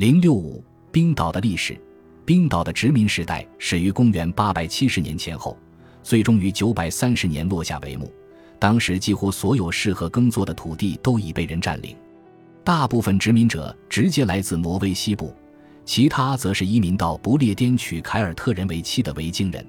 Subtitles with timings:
[0.00, 1.78] 零六五，冰岛的历史。
[2.24, 5.54] 冰岛的殖民时代始于公元八百七十年前后，
[6.02, 8.10] 最终于九百三十年落下帷幕。
[8.58, 11.94] 当时几乎所有适合耕作的土地都已被人占领，
[12.64, 15.34] 大部分殖民者直接来自挪威西部，
[15.84, 19.62] 其他则是移民到不列颠娶凯尔特人为妻的维京人。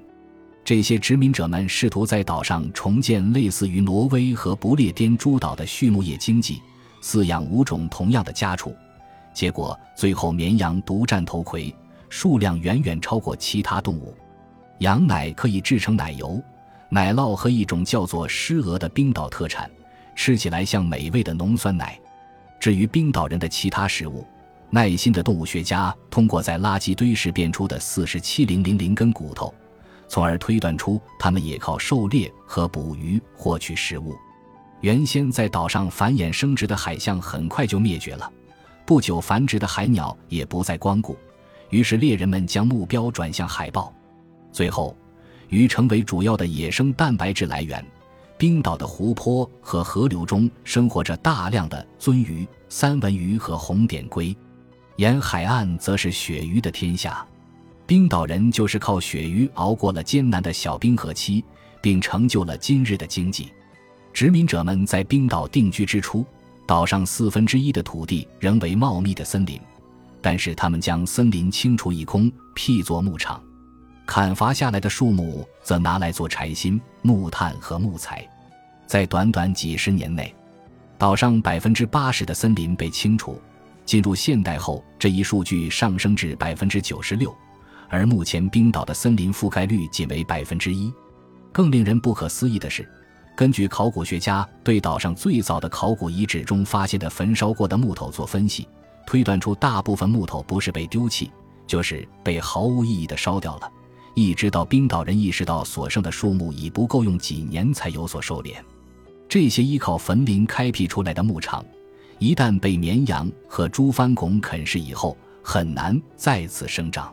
[0.64, 6.62] 这些殖民者们试图在岛上重建类似于挪威和不列颠诸岛的畜牧业经济，
[7.02, 8.74] 饲养五种同样的家畜，
[9.32, 11.74] 结果最后绵羊独占头魁。
[12.08, 14.14] 数量远远超过其他动物，
[14.80, 16.38] 羊奶可以制成奶油、
[16.90, 19.70] 奶酪和一种叫做狮鹅的冰岛特产，
[20.14, 21.98] 吃起来像美味的浓酸奶。
[22.60, 24.26] 至于冰岛人的其他食物，
[24.68, 29.54] 耐心的动物学家通过在垃圾堆时变出的四十七零零零根骨头，
[30.06, 34.14] 从而推断出他们也靠狩猎和捕鱼获取食物。
[34.82, 38.30] 原先在岛上繁衍生殖的海象很快就灭绝了，
[38.92, 41.16] 不久繁殖的海鸟也不再光顾。
[41.70, 43.90] 于是猎人们将目标转向海豹，
[44.52, 44.94] 最后，
[45.48, 47.82] 鱼成为主要的野生蛋白质来源。
[48.36, 54.36] 冰岛的湖泊和河流中生活着大量的鳟鱼、三文鱼和红点龟，
[54.96, 57.26] 沿海岸则是鳕鱼的天下。
[57.86, 61.42] 冰岛人就是靠鳕鱼熬过了艰难的小冰河期，
[61.80, 63.50] 并成就了今日的经济。
[64.12, 66.26] 殖民者们在冰岛定居之初，
[66.66, 69.60] 岛上四分之一的土地仍为茂密的森林。
[70.20, 73.42] 但是他们将森林清除一空，辟作牧场，
[74.06, 78.24] 砍伐下来的树木则拿来做柴薪、木炭和木材。
[78.86, 80.32] 在短短几十年内，
[80.96, 83.40] 岛上百分之八十的森林被清除。
[83.84, 87.34] 进入现代后，这一数据上升至百分之九十六，
[87.88, 90.92] 而目前冰岛的森林覆盖率仅为百分之一。
[91.50, 92.88] 更令人不可思议的是，
[93.34, 98.68] 根据考古学家对岛上最早的考古遗址中发现的焚烧过的木头做分析。
[99.06, 101.30] 推断出，大部分木头不是被丢弃，
[101.66, 103.70] 就是被毫无意义的烧掉了。
[104.14, 108.54] 一直到冰岛人意识到所剩的树木已不够用几年，才有所收敛。
[109.28, 111.64] 这些依靠坟林开辟出来的牧场，
[112.18, 117.12] 一旦被绵羊和猪翻拱啃食以后，很难再次生长。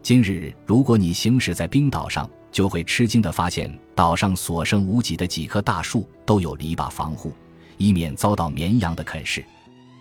[0.00, 7.32] 今日，如果你行驶在冰岛上，就会吃惊地发现，岛上所剩无几的几棵大树都有篱笆防护，
[7.76, 9.44] 以免遭到绵羊的啃食。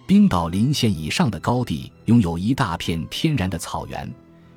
[0.06, 4.10] 冰岛临县以上的高地拥有一大片天然的草原，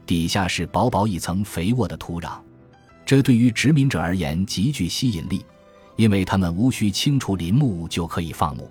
[0.06, 2.38] 底下是薄薄一层肥沃的土壤，
[3.04, 5.44] 这对于殖民者而言极具吸引力，
[5.96, 8.70] 因为他们无需清除林木就可以放牧。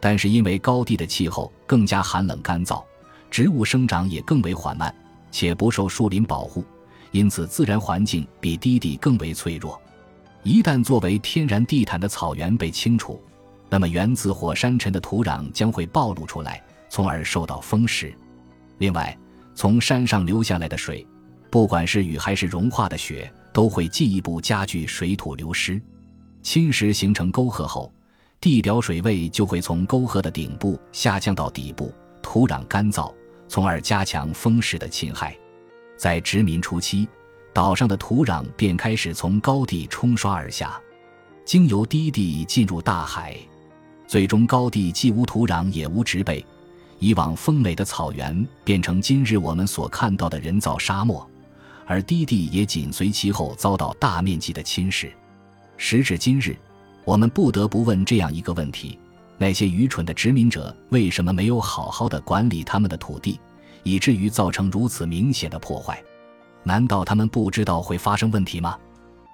[0.00, 2.82] 但是因为高地的气候更加寒冷干燥，
[3.30, 4.92] 植物生长也更为缓慢，
[5.30, 6.64] 且不受树林保护，
[7.10, 9.80] 因此自然环境比低地更为脆弱。
[10.42, 13.20] 一旦作为天然地毯的草原被清除，
[13.68, 18.14] 那么，源自火山尘的土壤将会暴露出来，从而受到风蚀。
[18.78, 19.16] 另外，
[19.54, 21.06] 从山上流下来的水，
[21.50, 25.80] 不管是雨还是融化的雪，都会进一步加剧水土流失。
[26.40, 27.92] 侵蚀形成沟壑后，
[28.40, 31.92] 地表水位就会从沟壑的顶部下降到底部，
[32.22, 33.12] 土壤干燥，
[33.48, 35.36] 从而加强风蚀的侵害。
[35.98, 37.08] 在殖民初期，
[37.52, 40.80] 岛上的土壤便开始从高地冲刷而下，
[41.44, 43.36] 经由低地进入大海。
[44.06, 46.42] 最终，高地既无土壤也无植被，
[47.00, 51.28] 以往丰美的草原变成今日我们所看到的人造沙漠，
[51.84, 55.10] 而低地也紧随其后遭到大面积的侵蚀。
[55.76, 56.56] 时至今日，
[57.04, 58.96] 我们不得不问这样一个问题：
[59.36, 63.40] 那些愚蠢的殖民者为什么没有好好的管理他们的土地，
[63.88, 66.02] 以至于造成如此明显的破坏？
[66.62, 68.76] 难道他们不知道会发生问题吗？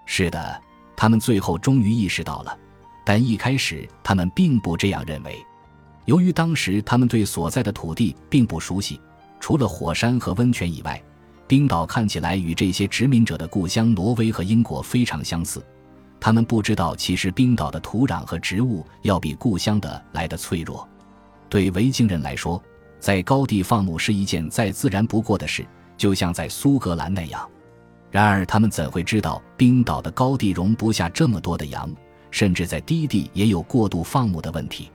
[0.06, 0.60] 是的，
[0.94, 2.56] 他们最后终于意识到了。
[3.04, 5.44] 但一开始，他们并不这样认为。
[6.04, 9.00] 由于当时他们对所在的土地并不熟悉，
[9.40, 11.02] 除了火山和温泉以外，
[11.48, 15.64] 冰岛看起来与这些殖民者的故乡挪威和英国非常相似。
[16.20, 20.88] 他们不知道，其实冰岛的土壤和植物要比故乡的来的脆弱。
[21.48, 22.62] 对维京人来说，
[23.04, 25.62] 在高地放牧是一件再自然不过的事，
[25.94, 27.46] 就像在苏格兰那样。
[28.10, 31.94] 然而，他们怎会知道冰岛的高地容不下这么多的羊？
[32.30, 34.90] 甚至在低地也有过度放牧的问题。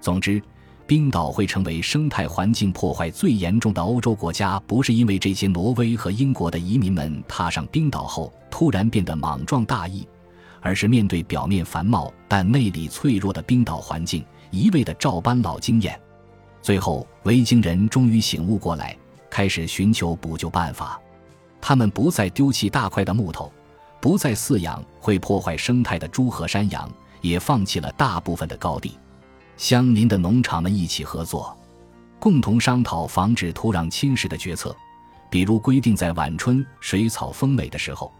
[0.00, 0.42] 总之，
[0.84, 10.04] 冰岛会成为生态环境破坏最严重的欧洲国家，不是因为这些挪威和英国的移民们踏上冰岛后突然变得莽撞大意，
[10.60, 15.96] 而是面对表面繁茂但内里脆弱的冰岛环境，一味的照搬老经验。
[16.64, 18.96] 最后，维京人终于醒悟过来，
[19.28, 20.98] 开始寻求补救办法。
[21.60, 23.52] 他们不再丢弃大块的木头。
[24.00, 26.90] 不再饲养会破坏生态的猪和山羊，
[27.20, 28.98] 也放弃了大部分的高地。
[29.58, 31.54] 相邻的农场们一起合作，
[32.18, 34.74] 共同商讨防止土壤侵蚀的决策，
[35.30, 38.10] 比如规定在晚春水草丰美的时候，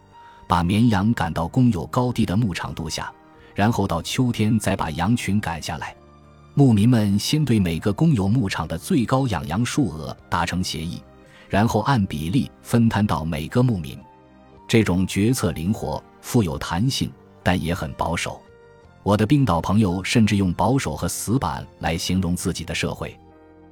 [0.47, 3.11] 把绵羊赶到公有高地的牧场度下，
[3.55, 5.97] 然后到秋天再把羊群赶下来。
[6.56, 11.02] 牧民们先对每个公有牧场的最高养羊数额达成协议，
[11.48, 13.98] 然后按比例分摊到每个牧民。
[14.68, 17.10] 这种决策灵活、富有弹性，
[17.42, 18.40] 但也很保守。
[19.02, 23.18] 我的冰岛朋友甚至用保守和死板来形容自己的社会。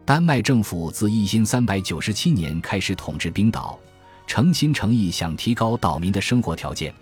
[0.04, 3.78] 丹麦政府自一千三百九十七年开始统治冰岛，
[4.26, 6.92] 诚心诚意想提高岛民的生活条件，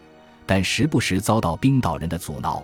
[0.44, 2.62] 但时不时遭到冰岛人的阻挠。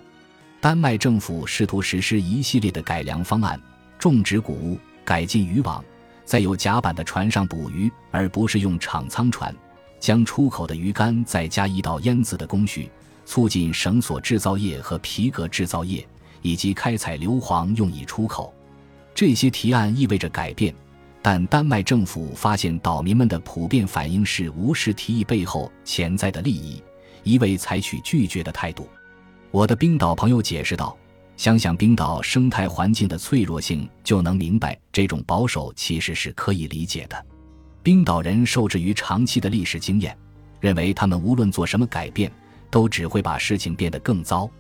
[0.61, 3.61] 丹麦政府试图实施一系列的改良方案，
[3.99, 5.85] 种植谷物，改进渔网，
[6.25, 9.55] 在有甲板的船上捕鱼，而不是用厂仓船，
[10.01, 12.91] 将出口的鱼竿再加一道腌渍的工序，
[13.25, 16.05] 促进绳索制造业和皮革制造业，
[16.43, 18.53] 以及开采硫磺用以出口。
[19.15, 20.75] 这些提案意味着改变，
[21.23, 26.83] 但丹麦政府发现岛民们的普遍反应是无视提议背后潜在的利益，
[27.23, 28.89] 一味采取拒绝的态度。
[29.51, 30.97] 我的冰岛朋友解释道
[31.37, 37.27] ：“想想冰岛生态环境的脆弱性，就能明白这种保守其实是可以理解的。
[37.83, 40.17] 冰岛人受制于长期的历史经验，
[40.61, 42.31] 认为他们无论做什么改变，
[42.71, 44.51] 都只会把事情变得更糟。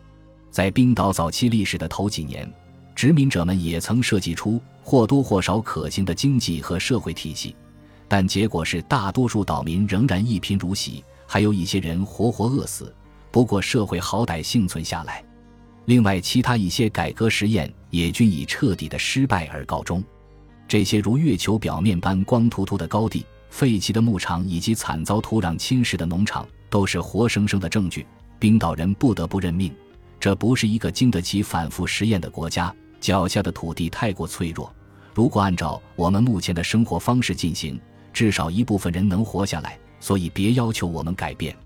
[0.50, 2.50] 在冰岛早期历史的头几年。”
[2.96, 7.54] 殖民者们也曾设计出或多或少可行的经济和社会体系，
[8.08, 12.90] 但结果是大多数岛民仍然一贫如洗，还有一些人活活饿死。
[13.30, 15.24] 不过社会好歹幸存下来。
[15.86, 20.02] 另外，其他一些改革实验也均以彻底的失败而告终。
[20.66, 28.04] 这些如月球表面般光秃秃的高地、废弃的牧场以及惨遭土壤侵蚀的农场，都是活生生的证据。
[28.38, 29.72] 冰岛人不得不认命，
[30.18, 32.74] 这不是一个经得起反复实验的国家。
[33.00, 34.74] 脚下的土地太过脆弱，
[35.14, 37.80] 如果按照我们目前的生活方式进行，
[38.12, 39.78] 至少一部分人能活下来。
[40.00, 41.56] 所以别要求我们改变。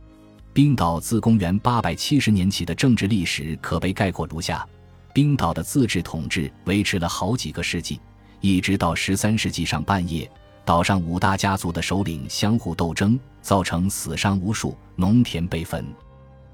[0.53, 4.67] 冰岛自公元870年起的政治历史可被概括如下：
[5.15, 8.01] 冰岛的自治统治维持了好几个世纪，
[8.41, 10.29] 一直到13世纪上半叶，
[10.65, 15.87] 岛上五大家族的首领相互斗争，造成死伤无数，农田被焚。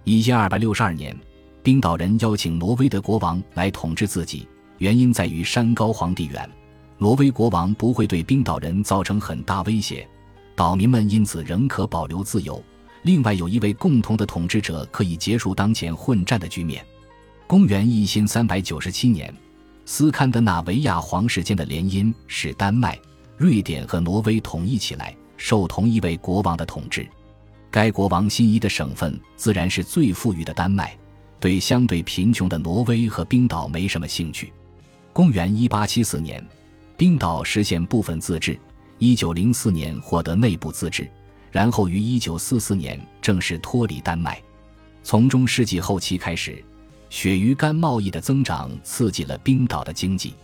[0.04, 1.16] 1262年，
[1.62, 4.46] 冰岛人邀请挪威的国王来统治自己。
[4.76, 6.46] 原因在于山高皇帝远，
[6.98, 10.06] 挪威国王不会对冰岛人造成很大威胁，
[10.54, 12.62] 岛民们因此仍可保留自由。
[13.06, 16.84] 另外，有一位共同的统治者可以结束当前混战的局面。
[17.46, 19.32] 公元一千三百九十七年，
[19.84, 22.98] 斯堪的纳维亚皇室间的联姻使丹麦、
[23.36, 27.08] 瑞典和挪威统一起来，受同一位国王的统治。
[27.70, 30.98] 该国王心仪的省份自然是最富裕的丹麦，
[31.38, 34.52] 对相对贫穷的挪威和冰岛没什么兴趣。
[35.12, 36.44] 公元一八七四年，
[36.96, 38.54] 冰岛实现部分自治；
[38.98, 41.08] 一九零四年获得内部自治，
[41.56, 44.38] 然后于一九四四年正式脱离丹麦。
[45.02, 46.62] 从中世纪后期开始，
[47.08, 50.34] 鳕鱼干贸易的增长刺激了冰岛的经济。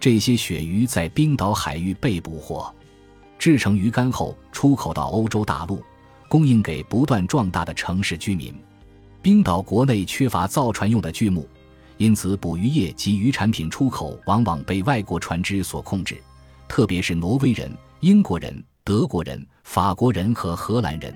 [0.00, 2.74] 这些鳕鱼在冰岛海域被捕获，
[3.38, 5.80] 制成鱼干后出口到欧洲大陆，
[6.28, 8.52] 供应给不断壮大的城市居民。
[9.22, 11.48] 冰岛国内缺乏造船用的巨木。
[11.98, 16.20] 因此，捕鱼业及渔产品出口往往被外国船只所控制，
[16.66, 21.14] 特别是挪威人、英国人、德国人、法国人和荷兰人。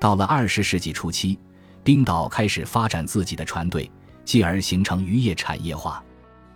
[0.00, 1.38] 到了二十世纪初期，
[1.82, 3.92] 冰岛开始发展自己的船队，
[4.24, 6.02] 继而形成渔业产业化。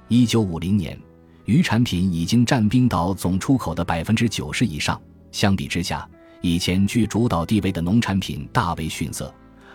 [0.09, 0.99] 一九五零年，
[1.45, 4.99] 渔产品已经占冰岛总出口的百分之九十以上。
[5.33, 6.09] 相比之下，
[6.41, 9.31] 以前居主导地位的农产品大为逊色。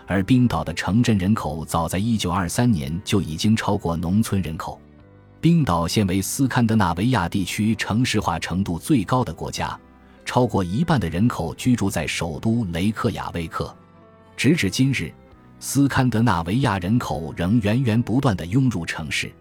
[0.08, 4.80] 而冰岛的城镇人口早在1923年就已经超过农村人口。
[5.40, 9.78] 冰岛现为斯堪的纳维亚地区城市化程度最高的国家，
[10.24, 13.74] 超过一半的人口居住在首都雷克雅未克。
[14.36, 15.12] 直至今日，
[15.60, 19.32] 斯堪的纳维亚人口仍源源不断地涌入城市。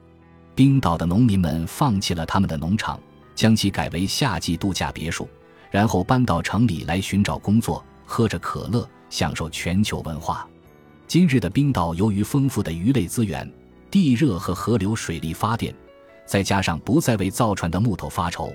[0.56, 3.00] 冰岛的农民们放弃了他们的农场，
[3.34, 5.28] 将其改为夏季度假别墅，
[5.72, 10.48] 然后搬到城里来寻找工作，喝着可乐，享受全球文化。
[11.08, 13.52] 今日的冰岛，由于丰富的鱼类资源、
[13.90, 15.74] 地热和河流水力发电，
[16.26, 18.54] 再加上不再为造船的木头发愁，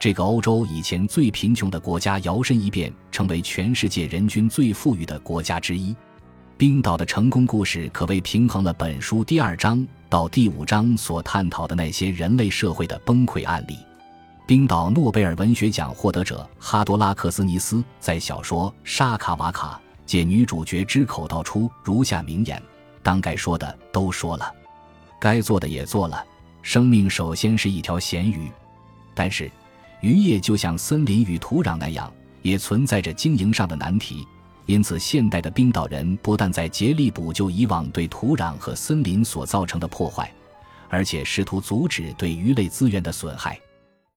[0.00, 5.94] 这个欧洲以前最贫穷的国家摇身一变，成为全世界人均最富裕的国家之一。
[6.56, 13.76] 冰岛的成功故事可谓平衡了本书第二章到第五章所探讨的那些人类社会的崩溃案例。
[14.46, 19.80] 冰岛诺贝尔文学奖获得者哈多拉克斯尼斯在小说《沙卡瓦卡》。
[20.06, 22.62] 借女主角之口道出如下名言
[23.02, 24.50] ：“当该说的都说了，
[25.20, 26.24] 该做的也做了。
[26.62, 28.50] 生命首先是一条咸鱼，
[29.14, 29.50] 但是
[30.00, 32.12] 渔业就像森林与土壤那样，
[32.42, 34.26] 也存在着经营上的难题。
[34.66, 40.30] 因此，现代的冰岛人不但在竭力补救以往对土壤和森林所造成的破坏，
[40.88, 43.58] 而且试图阻止对鱼类资源的损害。